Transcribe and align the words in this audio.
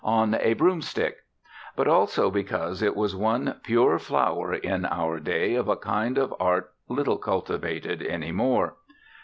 "On 0.03 0.33
a 0.33 0.55
Broomstick"), 0.55 1.17
but 1.75 1.87
also 1.87 2.31
because 2.31 2.81
it 2.81 2.95
was 2.95 3.15
one 3.15 3.57
pure 3.63 3.99
flower 3.99 4.51
in 4.51 4.83
our 4.83 5.19
day 5.19 5.53
of 5.53 5.67
a 5.67 5.75
kind 5.77 6.17
of 6.17 6.33
art 6.39 6.71
little 6.89 7.19
cultivated 7.19 8.01
any 8.01 8.31
more. 8.31 8.77